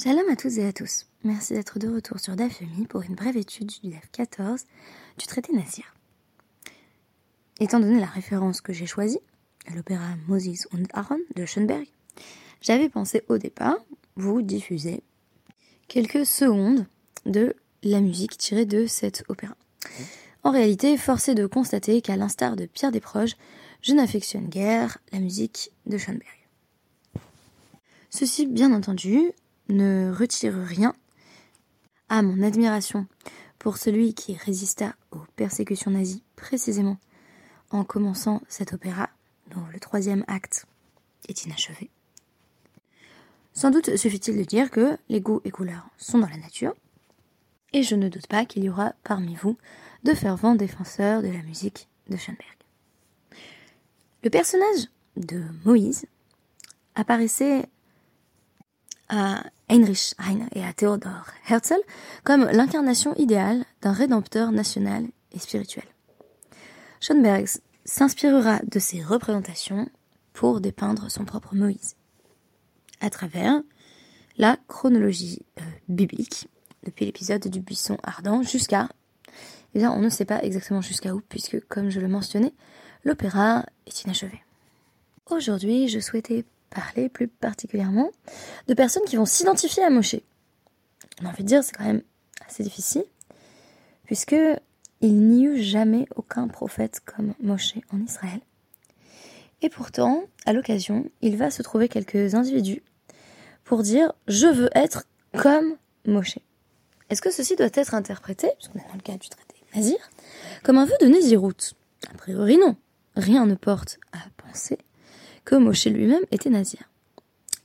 [0.00, 1.06] Shalom à toutes et à tous.
[1.24, 4.64] Merci d'être de retour sur DAFEMI pour une brève étude du DAF 14
[5.18, 5.92] du traité Nazir.
[7.58, 9.18] Étant donné la référence que j'ai choisie,
[9.74, 11.88] l'opéra Moses und Aaron de Schoenberg,
[12.60, 13.74] j'avais pensé au départ
[14.14, 15.02] vous diffuser
[15.88, 16.86] quelques secondes
[17.26, 19.56] de la musique tirée de cet opéra.
[20.44, 23.36] En réalité, force est de constater qu'à l'instar de Pierre Desproges,
[23.82, 26.48] je n'affectionne guère la musique de Schoenberg.
[28.10, 29.32] Ceci, bien entendu,
[29.68, 30.94] ne retire rien
[32.08, 33.06] à mon admiration
[33.58, 36.98] pour celui qui résista aux persécutions nazies précisément
[37.70, 39.10] en commençant cet opéra
[39.50, 40.66] dont le troisième acte
[41.28, 41.90] est inachevé.
[43.52, 46.74] Sans doute suffit-il de dire que les goûts et couleurs sont dans la nature,
[47.72, 49.58] et je ne doute pas qu'il y aura parmi vous
[50.04, 52.56] de fervents défenseurs de la musique de Schoenberg.
[54.22, 56.06] Le personnage de Moïse
[56.94, 57.66] apparaissait
[59.08, 61.80] à Heinrich Heine et à Theodor Herzl
[62.24, 65.84] comme l'incarnation idéale d'un rédempteur national et spirituel.
[67.00, 67.46] Schoenberg
[67.84, 69.88] s'inspirera de ces représentations
[70.32, 71.96] pour dépeindre son propre Moïse,
[73.00, 73.60] à travers
[74.36, 76.48] la chronologie euh, biblique,
[76.84, 78.88] depuis l'épisode du buisson ardent jusqu'à...
[79.74, 82.54] Eh bien, on ne sait pas exactement jusqu'à où, puisque, comme je le mentionnais,
[83.04, 84.42] l'opéra est inachevé.
[85.30, 88.10] Aujourd'hui, je souhaitais parler plus particulièrement
[88.66, 90.16] de personnes qui vont s'identifier à Moshe.
[91.20, 92.02] On a envie de dire, c'est quand même
[92.46, 93.04] assez difficile,
[94.04, 94.36] puisque
[95.00, 98.40] il n'y eut jamais aucun prophète comme Moshe en Israël.
[99.62, 102.82] Et pourtant, à l'occasion, il va se trouver quelques individus
[103.64, 105.04] pour dire je veux être
[105.36, 106.38] comme Moshe.
[107.10, 109.98] Est-ce que ceci doit être interprété, puisqu'on est dans le cas du traité Nazir,
[110.62, 111.74] comme un vœu de Néziroute
[112.10, 112.76] A priori non.
[113.16, 114.78] Rien ne porte à penser
[115.48, 116.90] que Moshe lui-même était nazir.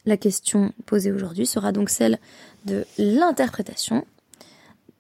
[0.06, 2.18] La question posée aujourd'hui sera donc celle
[2.64, 4.06] de l'interprétation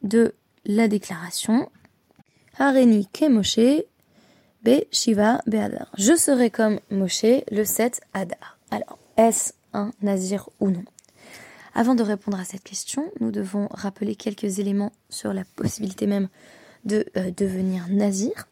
[0.01, 0.33] de
[0.65, 1.69] la déclaration
[2.59, 3.85] Hareni ke Moshe
[4.65, 4.83] be.
[4.91, 8.57] Je serai comme Moshe le 7 Adar.
[8.69, 10.83] Alors, est-ce un nazir ou non?
[11.75, 16.27] Avant de répondre à cette question, nous devons rappeler quelques éléments sur la possibilité même
[16.83, 18.49] de euh, devenir nazir.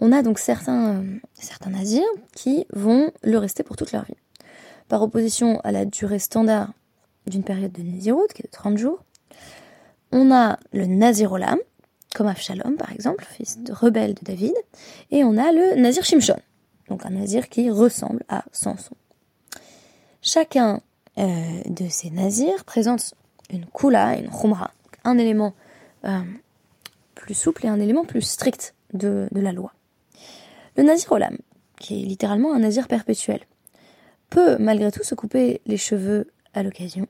[0.00, 2.02] On a donc certains, euh, certains nazirs
[2.34, 4.16] qui vont le rester pour toute leur vie.
[4.88, 6.72] Par opposition à la durée standard
[7.26, 9.02] d'une période de naziroute, qui est de 30 jours,
[10.12, 11.58] on a le nazirolam,
[12.14, 14.54] comme Avshalom par exemple, fils de rebelle de David,
[15.10, 16.38] et on a le nazir Shimshon,
[16.88, 18.94] donc un nazir qui ressemble à Samson.
[20.22, 20.80] Chacun
[21.18, 23.14] euh, de ces nazirs présente
[23.50, 24.72] une kula une khumra,
[25.04, 25.54] un élément
[26.04, 26.20] euh,
[27.14, 29.72] plus souple et un élément plus strict de la loi.
[30.76, 31.36] Le nazir olam,
[31.78, 33.40] qui est littéralement un nazir perpétuel,
[34.30, 37.06] peut malgré tout se couper les cheveux à l'occasion,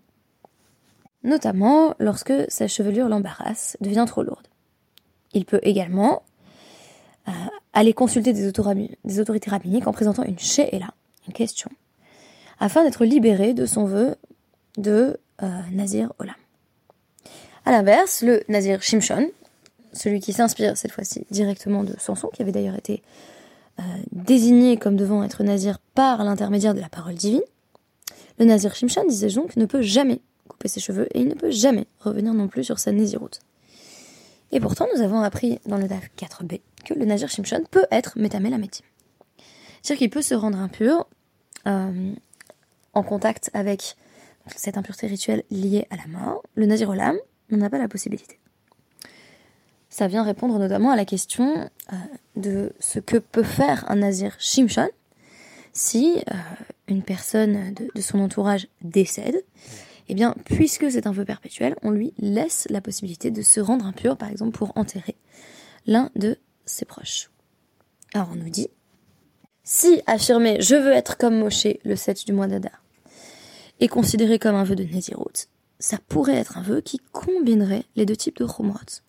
[1.22, 4.46] notamment lorsque sa chevelure l'embarrasse, devient trop lourde.
[5.32, 6.22] Il peut également
[7.28, 7.32] euh,
[7.72, 10.36] aller consulter des, autorités rabbiniques en présentant une
[10.72, 10.94] là,
[11.26, 11.70] une question,
[12.60, 14.16] afin d'être libéré de son vœu
[14.76, 16.36] de euh, Nazir Olam.
[17.64, 19.30] A l'inverse, le Nazir Shimshon,
[19.92, 23.02] celui qui s'inspire cette fois-ci directement de Samson, qui avait d'ailleurs été
[23.78, 23.82] euh,
[24.12, 27.42] désigné comme devant être nazir par l'intermédiaire de la parole divine,
[28.38, 31.50] le nazir Shimshan, disais-je donc, ne peut jamais couper ses cheveux et il ne peut
[31.50, 33.40] jamais revenir non plus sur sa naziroute.
[34.52, 38.18] Et pourtant, nous avons appris dans le DAF 4b que le nazir Shimshon peut être
[38.18, 38.84] métamelamétim.
[39.82, 41.06] C'est-à-dire qu'il peut se rendre impur
[41.66, 42.12] euh,
[42.94, 43.96] en contact avec
[44.54, 46.42] cette impureté rituelle liée à la mort.
[46.54, 47.16] Le nazir olam
[47.50, 48.38] n'en a pas la possibilité
[49.96, 51.96] ça vient répondre notamment à la question euh,
[52.36, 54.90] de ce que peut faire un nazir Shimshon
[55.72, 56.34] si euh,
[56.86, 59.42] une personne de, son entourage décède.
[60.10, 63.86] Eh bien, puisque c'est un vœu perpétuel, on lui laisse la possibilité de se rendre
[63.86, 65.16] impur, par exemple, pour enterrer
[65.86, 66.36] l'un de
[66.66, 67.30] ses proches.
[68.12, 68.68] Alors on nous dit,
[69.64, 72.84] si affirmer je veux être comme Moshe le 7 du mois d'Adar
[73.80, 75.48] est considéré comme un vœu de Nézirut,
[75.78, 79.05] ça pourrait être un vœu qui combinerait les deux types de Chumrot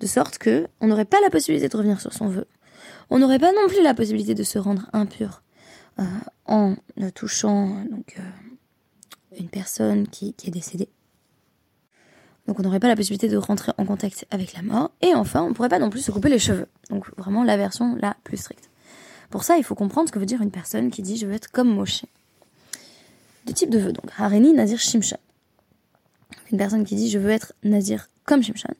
[0.00, 2.46] de sorte que on n'aurait pas la possibilité de revenir sur son vœu.
[3.10, 5.42] On n'aurait pas non plus la possibilité de se rendre impur
[5.98, 6.04] euh,
[6.46, 6.76] en
[7.14, 8.22] touchant donc euh,
[9.38, 10.88] une personne qui, est décédée.
[12.46, 14.90] Donc on n'aurait pas la possibilité de rentrer en contact avec la mort.
[15.00, 16.66] Et enfin, on ne pourrait pas non plus se couper les cheveux.
[16.90, 18.70] Donc vraiment la version la plus stricte.
[19.30, 21.32] Pour ça, il faut comprendre ce que veut dire une personne qui dit je veux
[21.32, 22.04] être comme Moshe.
[23.46, 25.16] Deux types de vœux, donc Hareni, Nazir, Shimshon.
[26.50, 28.74] Une personne qui dit je veux être Nazir comme Shimshon.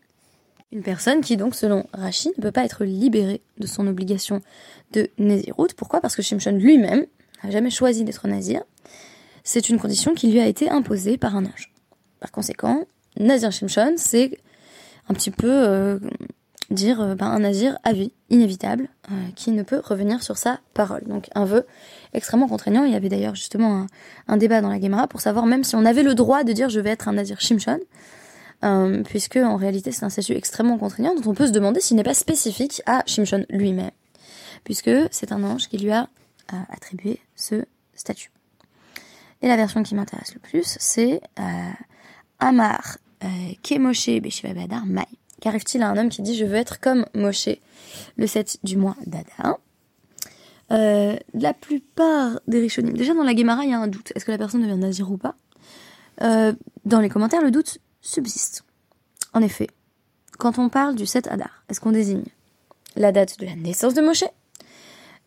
[0.73, 4.41] Une personne qui, donc, selon Rachid, ne peut pas être libérée de son obligation
[4.93, 5.69] de Nézirut.
[5.77, 6.01] Pourquoi?
[6.01, 7.05] Parce que Shimshon lui-même
[7.45, 8.63] n'a jamais choisi d'être Nazir.
[9.45, 11.73] C'est une condition qui lui a été imposée par un ange.
[12.21, 12.87] par conséquent,
[13.19, 14.39] Nazir Shimshon, c'est
[15.09, 15.99] un petit peu euh,
[16.71, 20.61] dire euh, ben, un Nazir à vie, inévitable, euh, qui ne peut revenir sur sa
[20.75, 21.03] parole.
[21.07, 21.67] Donc un vœu
[22.15, 22.85] extrêmement contraignant.
[22.85, 23.87] Il y avait d'ailleurs justement
[24.29, 26.69] un, débat dans la Gemara pour savoir même si on avait le droit de dire
[26.69, 27.81] je vais être un Nazir Shimshon,
[29.05, 32.03] puisque en réalité c'est un statut extrêmement contraignant dont on peut se demander s'il n'est
[32.05, 33.91] pas spécifique à Shimshon lui-même,
[34.65, 36.09] puisque c'est un ange qui lui a
[36.71, 37.65] attribué ce
[37.95, 38.31] statut.
[39.41, 41.21] Et la version qui m'intéresse le plus, c'est
[42.39, 43.29] Amar euh,
[43.63, 44.11] Kemoshe
[44.55, 45.07] Badar Mai.
[45.41, 47.49] Qu'arrive-t-il à un homme qui dit je veux être comme Moshe
[48.17, 49.59] le 7 du mois d'Adar
[50.71, 54.25] euh, La plupart des Rishonim, déjà dans la Gemara il y a un doute, est-ce
[54.25, 55.35] que la personne devient nazir ou pas?
[56.23, 56.53] Euh,
[56.85, 58.65] Dans les commentaires le doute subsiste.
[59.33, 59.69] En effet,
[60.39, 62.25] quand on parle du 7 Adar, est-ce qu'on désigne
[62.97, 64.25] la date de la naissance de Moshe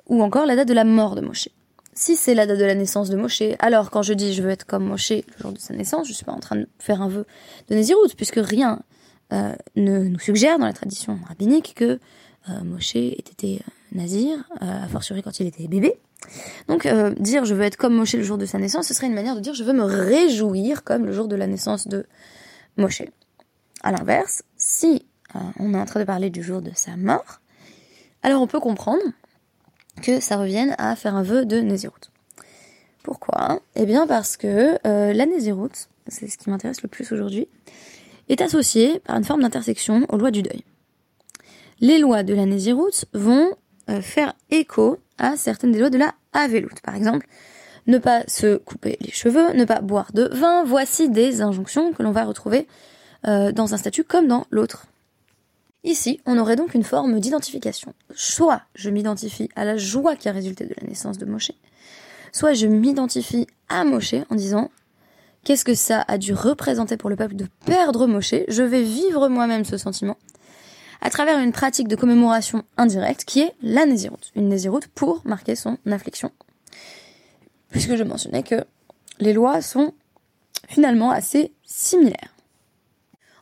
[0.07, 1.49] ou encore la date de la mort de Moshe?
[1.93, 4.49] Si c'est la date de la naissance de Moshe, alors quand je dis je veux
[4.49, 7.01] être comme Moshe le jour de sa naissance, je suis pas en train de faire
[7.01, 7.25] un vœu
[7.69, 8.81] de Nézirut, puisque rien
[9.33, 11.99] euh, ne nous suggère dans la tradition rabbinique que
[12.49, 15.95] euh, Moshe ait été euh, nazir, euh, a fortiori quand il était bébé.
[16.67, 16.87] Donc
[17.19, 19.35] dire je veux être comme Moshe le jour de sa naissance, ce serait une manière
[19.35, 22.05] de dire je veux me réjouir comme le jour de la naissance de
[22.77, 23.03] Moshe.
[23.83, 25.05] À l'inverse, si
[25.59, 27.39] on est en train de parler du jour de sa mort,
[28.23, 29.03] alors on peut comprendre
[30.01, 32.11] que ça revienne à faire un vœu de Nézirut.
[33.03, 33.61] Pourquoi?
[33.75, 35.69] Eh bien parce que euh, la Nézirut,
[36.07, 37.47] c'est ce qui m'intéresse le plus aujourd'hui,
[38.29, 40.63] est associée par une forme d'intersection aux lois du deuil.
[41.79, 43.53] Les lois de la Nézirut vont
[43.89, 46.81] euh, faire écho à certaines des lois de la Avelut.
[46.83, 47.27] Par exemple,
[47.87, 52.03] ne pas se couper les cheveux, ne pas boire de vin, voici des injonctions que
[52.03, 52.67] l'on va retrouver
[53.27, 54.87] euh, dans un statut comme dans l'autre.
[55.83, 57.93] Ici, on aurait donc une forme d'identification.
[58.15, 61.51] Soit je m'identifie à la joie qui a résulté de la naissance de Moshe,
[62.31, 64.71] soit je m'identifie à Moshe en disant
[65.43, 69.27] qu'est-ce que ça a dû représenter pour le peuple de perdre Moshe, je vais vivre
[69.27, 70.17] moi-même ce sentiment
[71.01, 74.31] à travers une pratique de commémoration indirecte qui est la Nézirut.
[74.35, 76.31] Une Nézirut pour marquer son affliction.
[77.75, 78.63] Puisque je mentionnais que
[79.19, 79.93] les lois sont
[80.69, 82.33] finalement assez similaires.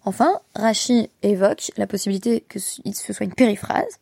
[0.06, 4.00] Enfin, Rachi évoque la possibilité que ce soit une périphrase,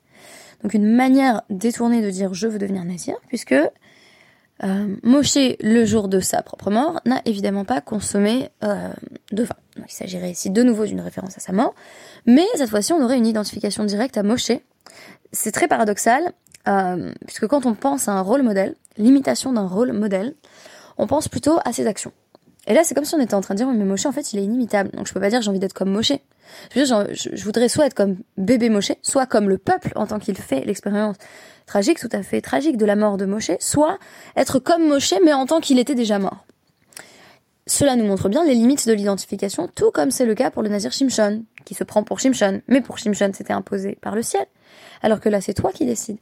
[0.63, 6.07] donc une manière détournée de dire je veux devenir nazir, puisque euh, Moshe, le jour
[6.07, 8.93] de sa propre mort, n'a évidemment pas consommé euh,
[9.33, 9.57] de vin.
[9.79, 11.75] Il s'agirait ici de nouveau d'une référence à sa mort,
[12.25, 14.53] mais cette fois-ci on aurait une identification directe à Moshe.
[15.33, 16.31] C'est très paradoxal,
[16.67, 20.35] euh, puisque quand on pense à un rôle modèle, l'imitation d'un rôle modèle,
[20.97, 22.11] on pense plutôt à ses actions.
[22.67, 24.33] Et là, c'est comme si on était en train de dire, mais Moshe, en fait,
[24.33, 24.91] il est inimitable.
[24.91, 26.13] Donc, je peux pas dire j'ai envie d'être comme Moshe.
[26.73, 30.05] Je veux dire, je, voudrais soit être comme bébé Moshe, soit comme le peuple en
[30.05, 31.15] tant qu'il fait l'expérience
[31.65, 33.97] tragique, tout à fait tragique de la mort de Moshe, soit
[34.35, 36.45] être comme Moshe, mais en tant qu'il était déjà mort.
[37.67, 40.69] Cela nous montre bien les limites de l'identification, tout comme c'est le cas pour le
[40.69, 44.45] Nazir Shimshon, qui se prend pour Shimshon, mais pour Shimshon c'était imposé par le ciel,
[45.01, 46.17] alors que là c'est toi qui décides.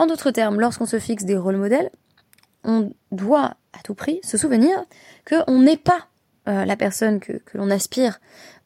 [0.00, 1.90] En d'autres termes, lorsqu'on se fixe des rôles modèles,
[2.64, 4.82] on doit à tout prix se souvenir
[5.28, 6.06] qu'on n'est pas
[6.48, 8.18] euh, la personne que, l'on aspire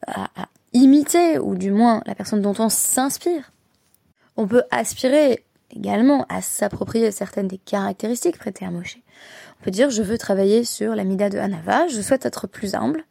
[0.06, 0.28] à,
[0.74, 3.50] imiter, ou du moins la personne dont on s'inspire.
[4.36, 8.98] On peut aspirer également à s'approprier certaines des caractéristiques prêtées à Moshe.
[9.60, 12.76] On peut dire je veux travailler sur la Mida de Hanava, je souhaite être plus
[12.76, 13.02] humble,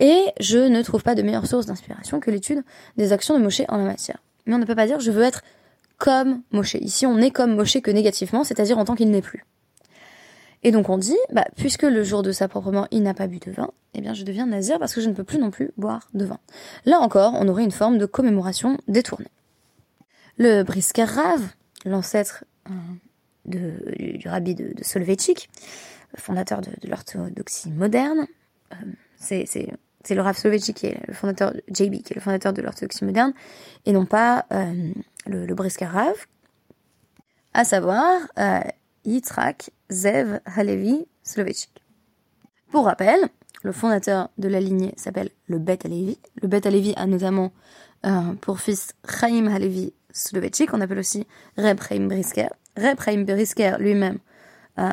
[0.00, 2.64] et je ne trouve pas de meilleure source d'inspiration que l'étude
[2.96, 4.18] des actions de Moshe en la matière.
[4.46, 5.44] Mais on ne peut pas dire je veux être
[6.00, 6.74] comme Moshe.
[6.74, 9.44] Ici on est comme Moshe que négativement, c'est-à-dire en tant qu'il n'est plus.
[10.62, 13.26] Et donc on dit, bah, puisque le jour de sa propre mort, il n'a pas
[13.26, 15.50] bu de vin, eh bien je deviens nazir parce que je ne peux plus non
[15.50, 16.38] plus boire de vin.
[16.86, 19.30] Là encore, on aurait une forme de commémoration détournée.
[20.38, 21.40] Le Brisker Rav,
[21.84, 22.72] l'ancêtre euh,
[23.44, 24.84] du, rabbi de, de
[26.16, 28.26] fondateur de, l'orthodoxie moderne,
[28.72, 28.76] euh,
[29.16, 29.46] c'est
[30.08, 33.32] le Rav Soloveitchik qui est le fondateur, JB, qui est le fondateur de l'orthodoxie moderne,
[33.86, 34.92] et non pas euh,
[35.26, 36.14] le, le Brisker Rav,
[37.52, 38.20] à savoir
[39.04, 41.70] Yitzhak Zev Halevi Soloveitchik.
[42.70, 43.18] Pour rappel,
[43.62, 46.18] le fondateur de la lignée s'appelle le Bet Halevi.
[46.40, 47.52] Le Bet Halevi a notamment
[48.06, 51.26] euh, pour fils Chaim Halevi Soloveitchik, on appelle aussi
[51.56, 52.48] Reb Chaim Brisker.
[52.76, 54.18] Reb Chaim Brisker lui-même
[54.78, 54.92] euh,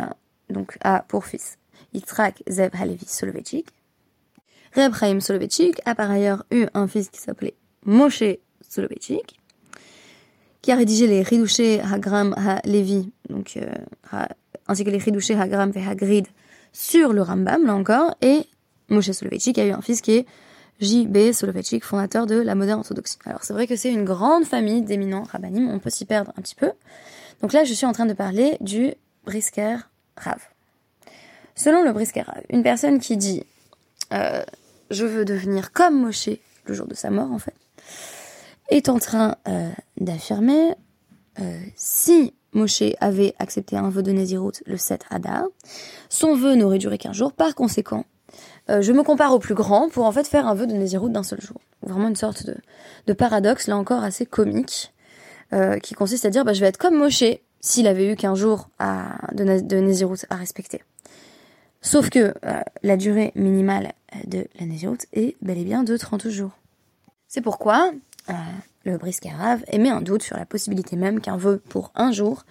[0.50, 1.58] donc a pour fils
[1.94, 3.68] Yitzhak Zev Halevi Soloveitchik.
[4.76, 7.56] Reb Chaim Soloveitchik a par ailleurs eu un fils qui s'appelait
[7.86, 8.24] Moshe
[8.68, 9.40] Soloveitchik
[10.62, 14.26] qui a rédigé les Ridouché Hagram Ha-Levi, donc, euh,
[14.68, 16.28] ainsi que les Ridouché Hagram et Hagrid
[16.74, 18.42] sur le Rambam, là encore, et
[18.90, 20.26] Moshe Soloveitchik a eu un fils qui est
[20.82, 21.32] J.B.
[21.32, 23.18] Soloveitchik, fondateur de la moderne orthodoxie.
[23.26, 26.42] Alors c'est vrai que c'est une grande famille d'éminents rabbinim, on peut s'y perdre un
[26.42, 26.72] petit peu.
[27.42, 28.94] Donc là, je suis en train de parler du
[29.26, 29.78] Brisker
[30.18, 30.42] Rav.
[31.56, 33.44] Selon le Brisker Rav, une personne qui dit
[34.14, 34.44] euh,
[34.90, 36.30] je veux devenir comme Moshe
[36.66, 37.56] le jour de sa mort en fait,
[38.70, 40.76] est en train euh, d'affirmer
[41.40, 45.46] euh, si Moshe avait accepté un vœu de Nézirut le 7 Hadar,
[46.10, 47.32] son vœu n'aurait duré qu'un jour.
[47.34, 48.06] Par conséquent,
[48.70, 51.12] euh, je me compare au plus grand pour en fait faire un vœu de Nézirut
[51.12, 51.58] d'un seul jour.
[51.84, 52.56] Vraiment une sorte de,
[53.06, 54.94] de paradoxe, là encore assez comique,
[55.54, 57.24] euh, qui consiste à dire bah, je vais être comme Moshe
[57.60, 60.82] s'il avait eu qu'un jour à, de, de à respecter.
[61.81, 63.93] Sauf que euh, la durée minimale
[64.25, 66.51] de la Nézirut est bel et bien de 30 jours.
[67.27, 67.91] C'est pourquoi
[68.29, 68.34] euh,
[68.84, 72.46] le briscarave émet un doute sur la possibilité même qu'un vœu pour un jour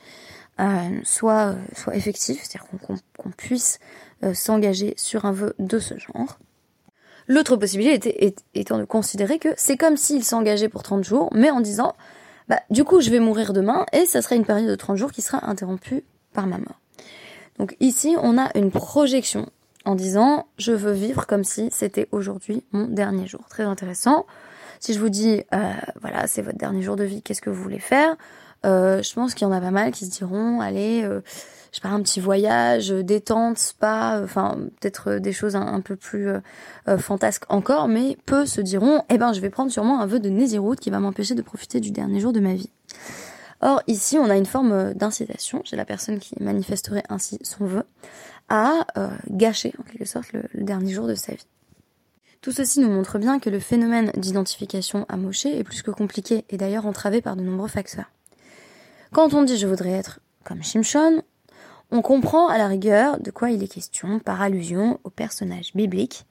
[0.58, 1.54] euh, soit,
[1.92, 3.78] effectif, c'est-à-dire qu'on puisse
[4.22, 6.38] euh, s'engager sur un vœu de ce genre.
[7.28, 11.60] L'autre possibilité étant de considérer que c'est comme s'il s'engageait pour 30 jours, mais en
[11.60, 11.94] disant,
[12.48, 15.12] bah, du coup, je vais mourir demain, et ça sera une période de 30 jours
[15.12, 16.80] qui sera interrompue par ma mort.
[17.58, 19.46] Donc ici, on a une projection
[19.84, 23.42] en disant, je veux vivre comme si c'était aujourd'hui mon dernier jour.
[23.48, 24.26] Très intéressant.
[24.80, 27.62] Si je vous dis, euh, voilà, c'est votre dernier jour de vie, qu'est-ce que vous
[27.62, 28.16] voulez faire?
[28.64, 31.20] Euh, Je pense qu'il y en a pas mal qui se diront, allez, euh,
[31.72, 36.30] je pars un petit voyage, détente, spa, enfin peut-être des choses un, peu plus
[36.98, 40.30] fantasques encore, mais peu se diront, eh ben je vais prendre sûrement un vœu de
[40.30, 42.70] Nézirut qui va m'empêcher de profiter du dernier jour de ma vie.
[43.60, 47.84] Or, ici, on a une forme d'incitation chez la personne qui manifesterait ainsi son vœu
[48.48, 48.86] à
[49.30, 51.46] gâcher, en quelque sorte, le dernier jour de sa vie.
[52.42, 56.44] Tout ceci nous montre bien que le phénomène d'identification à Moshe est plus que compliqué
[56.48, 58.12] et d'ailleurs entravé par de nombreux facteurs.
[59.12, 61.22] Quand on dit je voudrais être comme Shimshon,
[61.90, 66.24] on comprend à la rigueur de quoi il est question par allusion au personnage biblique,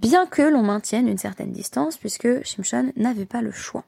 [0.00, 3.84] bien que l'on maintienne une certaine distance puisque Shimshon n'avait pas le choix.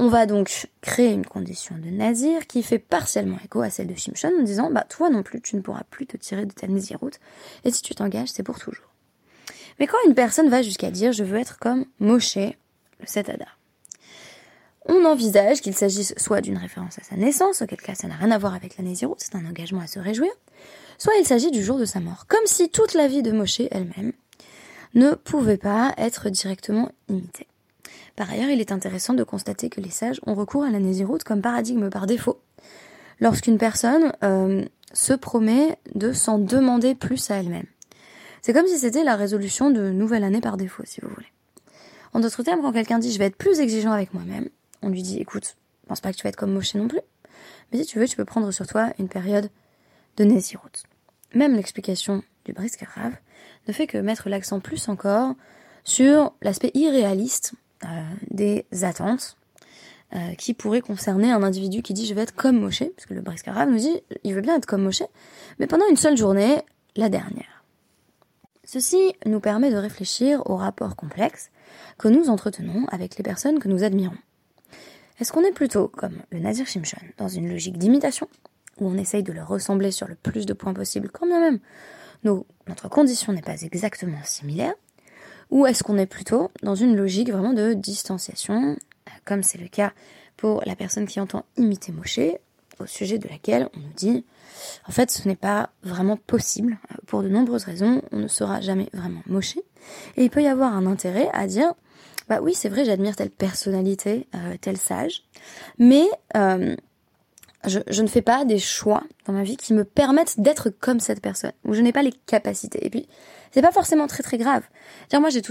[0.00, 3.96] On va donc créer une condition de nazir qui fait partiellement écho à celle de
[3.96, 6.68] Shimshon en disant bah toi non plus tu ne pourras plus te tirer de ta
[6.68, 7.18] naziroute
[7.64, 8.94] et si tu t'engages c'est pour toujours.
[9.80, 13.48] Mais quand une personne va jusqu'à dire je veux être comme Moshe, le Setada,
[14.86, 18.30] on envisage qu'il s'agisse soit d'une référence à sa naissance, auquel cas ça n'a rien
[18.30, 20.30] à voir avec la Nézirut, c'est un engagement à se réjouir,
[20.96, 23.62] soit il s'agit du jour de sa mort, comme si toute la vie de Moshe
[23.72, 24.12] elle-même
[24.94, 27.47] ne pouvait pas être directement imitée.
[28.18, 31.20] Par ailleurs, il est intéressant de constater que les sages ont recours à la Nézirut
[31.24, 32.40] comme paradigme par défaut.
[33.20, 37.66] Lorsqu'une personne euh, se promet de s'en demander plus à elle-même.
[38.42, 41.28] C'est comme si c'était la résolution de nouvelle année par défaut, si vous voulez.
[42.12, 44.48] En d'autres termes, quand quelqu'un dit je vais être plus exigeant avec moi-même,
[44.82, 45.54] on lui dit écoute,
[45.86, 47.00] pense pas que tu vas être comme Moshe non plus.
[47.70, 49.48] Mais si tu veux, tu peux prendre sur toi une période
[50.16, 50.82] de Nézirut.
[51.36, 53.12] Même l'explication du Briskarav
[53.68, 55.36] ne fait que mettre l'accent plus encore
[55.84, 57.54] sur l'aspect irréaliste
[58.30, 59.36] des attentes
[60.14, 63.12] euh, qui pourraient concerner un individu qui dit je vais être comme Moshe, parce que
[63.12, 65.02] le Briskarav nous dit il veut bien être comme Moshe,
[65.58, 66.62] mais pendant une seule journée,
[66.96, 67.62] la dernière.
[68.64, 71.50] Ceci nous permet de réfléchir au rapport complexe
[71.98, 74.16] que nous entretenons avec les personnes que nous admirons.
[75.20, 78.28] Est-ce qu'on est plutôt comme le Nazir Shimshon, dans une logique d'imitation,
[78.80, 81.60] où on essaye de leur ressembler sur le plus de points possible, quand bien même
[82.24, 84.74] notre condition n'est pas exactement similaire,
[85.50, 88.76] ou est-ce qu'on est plutôt dans une logique vraiment de distanciation,
[89.24, 89.92] comme c'est le cas
[90.36, 92.20] pour la personne qui entend imiter Moshe,
[92.78, 94.24] au sujet de laquelle on nous dit
[94.88, 96.78] en fait, ce n'est pas vraiment possible.
[97.06, 99.62] Pour de nombreuses raisons, on ne sera jamais vraiment moché.
[100.16, 101.72] Et il peut y avoir un intérêt à dire,
[102.28, 105.22] bah oui, c'est vrai, j'admire telle personnalité, euh, tel sage,
[105.78, 106.76] mais euh,
[107.66, 111.00] je, je, ne fais pas des choix dans ma vie qui me permettent d'être comme
[111.00, 112.84] cette personne, où je n'ai pas les capacités.
[112.84, 113.08] Et puis,
[113.52, 114.62] c'est pas forcément très très grave.
[115.10, 115.42] Dire, moi, j'ai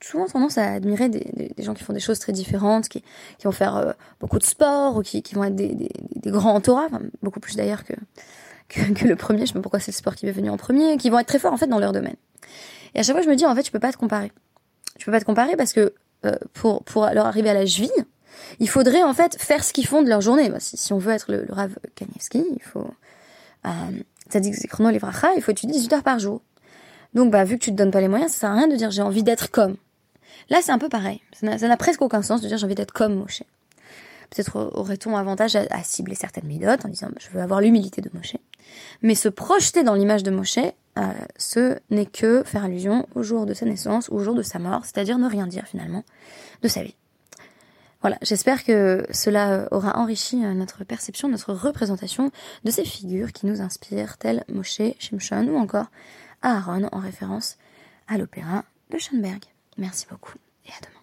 [0.00, 3.02] souvent tendance à admirer des, des, des, gens qui font des choses très différentes, qui,
[3.38, 6.54] qui vont faire euh, beaucoup de sport, ou qui, qui vont être des, des grands
[6.54, 6.90] entourages,
[7.22, 7.94] beaucoup plus d'ailleurs que,
[8.68, 10.96] que, le premier, je sais pas pourquoi c'est le sport qui m'est venu en premier,
[10.96, 12.16] qui vont être très forts en fait dans leur domaine.
[12.94, 14.32] Et à chaque fois, je me dis, en fait, tu peux pas te comparer.
[14.98, 17.90] Tu peux pas te comparer parce que euh, pour, pour leur arriver à la cheville,
[18.60, 20.50] il faudrait en fait faire ce qu'ils font de leur journée.
[20.50, 22.86] Bah, si, si, on veut être le, le Rav Kanievski, il faut...
[23.66, 23.70] Euh,
[24.40, 24.56] dit que
[25.36, 26.40] il faut étudier 18 heures par jour.
[27.14, 28.76] Donc, bah, vu que tu te donnes pas les moyens, ça sert à rien de
[28.76, 29.76] dire j'ai envie d'être comme.
[30.50, 31.20] Là, c'est un peu pareil.
[31.32, 33.42] Ça n'a presque aucun sens de dire j'ai envie d'être comme Moshe.
[34.30, 38.36] Peut-être aurait-on avantage à, cibler certaines midotes en disant je veux avoir l'humilité de Moshe.
[39.02, 41.02] Mais se projeter dans l'image de Moshe, euh,
[41.36, 44.58] ce n'est que faire allusion au jour de sa naissance ou au jour de sa
[44.58, 46.02] mort, c'est-à-dire ne rien dire finalement
[46.62, 46.94] de sa vie.
[48.00, 52.30] Voilà, j'espère que cela aura enrichi euh, notre perception, notre représentation
[52.64, 55.86] de ces figures qui nous inspirent, telles Moshe, Shimshon ou encore
[56.42, 57.58] Aaron en référence
[58.08, 59.44] à l'opéra de Schoenberg.
[59.78, 60.34] Merci beaucoup
[60.66, 61.01] et à demain.